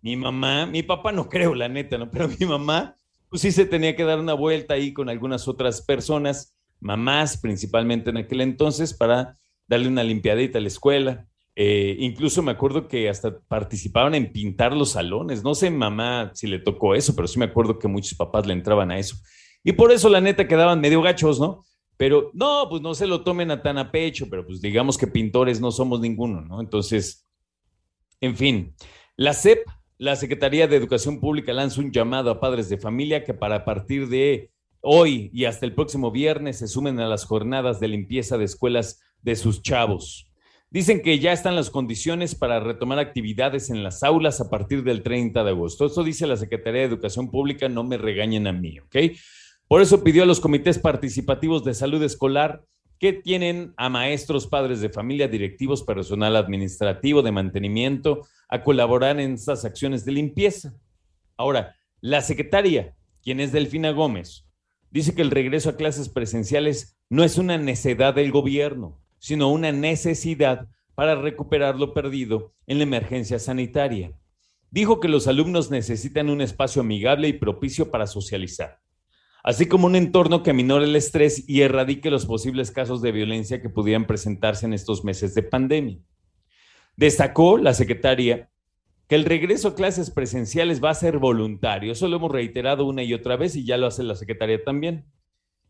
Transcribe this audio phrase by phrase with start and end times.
[0.00, 2.10] Mi mamá, mi papá no creo, la neta, ¿no?
[2.10, 2.96] Pero mi mamá,
[3.28, 8.08] pues sí se tenía que dar una vuelta ahí con algunas otras personas, mamás principalmente
[8.08, 9.36] en aquel entonces, para
[9.68, 11.28] darle una limpiadita a la escuela.
[11.56, 15.44] Eh, incluso me acuerdo que hasta participaban en pintar los salones.
[15.44, 18.54] No sé, mamá, si le tocó eso, pero sí me acuerdo que muchos papás le
[18.54, 19.16] entraban a eso.
[19.62, 21.64] Y por eso, la neta, quedaban medio gachos, ¿no?
[21.96, 25.06] Pero no, pues no se lo tomen a tan a pecho, pero pues digamos que
[25.06, 26.60] pintores no somos ninguno, ¿no?
[26.60, 27.26] Entonces,
[28.20, 28.74] en fin,
[29.16, 29.64] la SEP,
[29.96, 34.08] la Secretaría de Educación Pública, lanza un llamado a padres de familia que para partir
[34.08, 38.44] de hoy y hasta el próximo viernes se sumen a las jornadas de limpieza de
[38.44, 40.33] escuelas de sus chavos.
[40.74, 45.04] Dicen que ya están las condiciones para retomar actividades en las aulas a partir del
[45.04, 45.86] 30 de agosto.
[45.86, 48.96] Esto dice la Secretaría de Educación Pública, no me regañen a mí, ¿ok?
[49.68, 52.64] Por eso pidió a los comités participativos de salud escolar
[52.98, 59.34] que tienen a maestros, padres de familia, directivos, personal administrativo, de mantenimiento, a colaborar en
[59.34, 60.74] estas acciones de limpieza.
[61.36, 64.44] Ahora, la secretaria, quien es Delfina Gómez,
[64.90, 69.72] dice que el regreso a clases presenciales no es una necedad del gobierno, sino una
[69.72, 74.12] necesidad para recuperar lo perdido en la emergencia sanitaria.
[74.70, 78.84] Dijo que los alumnos necesitan un espacio amigable y propicio para socializar
[79.44, 83.60] así como un entorno que minore el estrés y erradique los posibles casos de violencia
[83.60, 85.98] que pudieran presentarse en estos meses de pandemia.
[86.96, 88.50] Destacó la secretaria
[89.06, 91.92] que el regreso a clases presenciales va a ser voluntario.
[91.92, 95.04] Eso lo hemos reiterado una y otra vez y ya lo hace la secretaria también.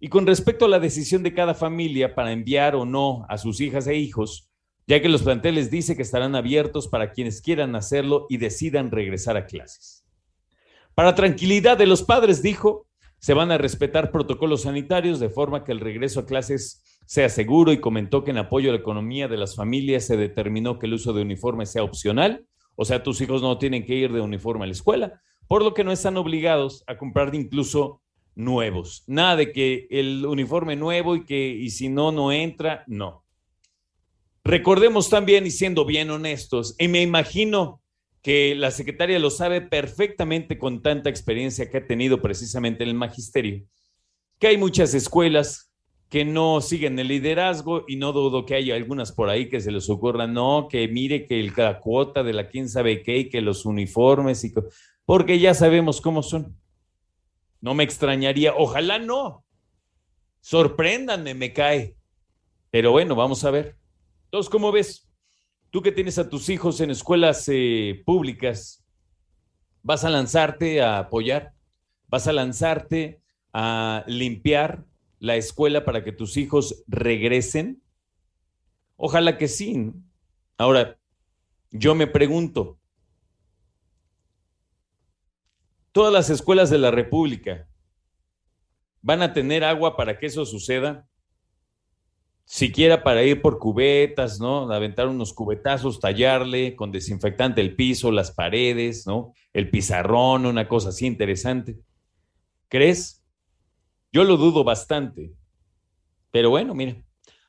[0.00, 3.60] Y con respecto a la decisión de cada familia para enviar o no a sus
[3.60, 4.50] hijas e hijos,
[4.86, 9.36] ya que los planteles dice que estarán abiertos para quienes quieran hacerlo y decidan regresar
[9.36, 10.04] a clases.
[10.94, 12.86] Para tranquilidad de los padres, dijo,
[13.18, 17.72] se van a respetar protocolos sanitarios de forma que el regreso a clases sea seguro
[17.72, 20.94] y comentó que en apoyo a la economía de las familias se determinó que el
[20.94, 22.46] uso de uniforme sea opcional,
[22.76, 25.74] o sea, tus hijos no tienen que ir de uniforme a la escuela, por lo
[25.74, 28.02] que no están obligados a comprar incluso
[28.34, 29.04] nuevos.
[29.06, 33.24] Nada de que el uniforme nuevo y que y si no no entra, no.
[34.44, 37.80] Recordemos también y siendo bien honestos, y me imagino
[38.20, 42.94] que la secretaria lo sabe perfectamente con tanta experiencia que ha tenido precisamente en el
[42.94, 43.64] magisterio,
[44.38, 45.74] que hay muchas escuelas
[46.08, 49.72] que no siguen el liderazgo y no dudo que haya algunas por ahí que se
[49.72, 53.28] les ocurra, no, que mire que el, la cuota de la quién sabe qué y
[53.28, 54.54] que los uniformes y
[55.04, 56.56] porque ya sabemos cómo son.
[57.64, 59.42] No me extrañaría, ojalá no.
[60.42, 61.96] Sorpréndanme, me cae.
[62.70, 63.78] Pero bueno, vamos a ver.
[64.26, 65.08] Entonces, ¿cómo ves?
[65.70, 68.84] Tú que tienes a tus hijos en escuelas eh, públicas,
[69.82, 71.54] ¿vas a lanzarte a apoyar?
[72.08, 73.22] ¿Vas a lanzarte
[73.54, 74.84] a limpiar
[75.18, 77.82] la escuela para que tus hijos regresen?
[78.96, 79.90] Ojalá que sí.
[80.58, 80.98] Ahora,
[81.70, 82.78] yo me pregunto,
[85.94, 87.68] ¿todas las escuelas de la República
[89.00, 91.06] van a tener agua para que eso suceda?
[92.44, 94.70] siquiera para ir por cubetas, ¿no?
[94.70, 99.32] Aventar unos cubetazos, tallarle con desinfectante el piso, las paredes, ¿no?
[99.52, 101.78] El pizarrón, una cosa así interesante.
[102.68, 103.24] ¿Crees?
[104.12, 105.32] Yo lo dudo bastante.
[106.30, 106.96] Pero bueno, mira,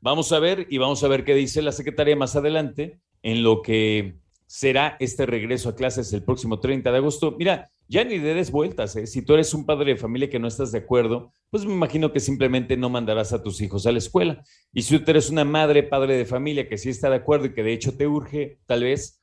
[0.00, 3.62] vamos a ver y vamos a ver qué dice la secretaria más adelante en lo
[3.62, 4.16] que
[4.46, 7.34] será este regreso a clases el próximo 30 de agosto.
[7.38, 9.06] Mira, ya ni le des vueltas, ¿eh?
[9.06, 12.12] Si tú eres un padre de familia que no estás de acuerdo, pues me imagino
[12.12, 14.44] que simplemente no mandarás a tus hijos a la escuela.
[14.74, 17.54] Y si tú eres una madre, padre de familia que sí está de acuerdo y
[17.54, 19.22] que de hecho te urge, tal vez,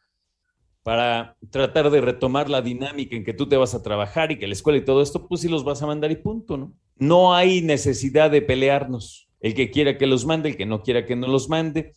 [0.81, 4.47] para tratar de retomar la dinámica en que tú te vas a trabajar y que
[4.47, 6.73] la escuela y todo esto, pues sí los vas a mandar y punto, ¿no?
[6.95, 9.29] No hay necesidad de pelearnos.
[9.41, 11.93] El que quiera que los mande, el que no quiera que no los mande,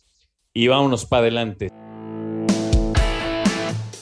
[0.53, 1.69] y vámonos para adelante.